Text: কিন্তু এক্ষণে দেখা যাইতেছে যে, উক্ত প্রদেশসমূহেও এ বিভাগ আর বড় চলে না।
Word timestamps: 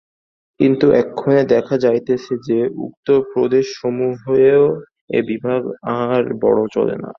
কিন্তু 0.59 0.85
এক্ষণে 0.93 1.41
দেখা 1.45 1.75
যাইতেছে 1.77 2.33
যে, 2.47 2.59
উক্ত 2.85 3.07
প্রদেশসমূহেও 3.31 4.63
এ 5.09 5.19
বিভাগ 5.27 5.61
আর 6.01 6.23
বড় 6.41 6.61
চলে 6.75 6.95
না। 6.95 7.09